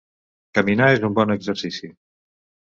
[0.59, 1.93] Caminar és un bon exercici.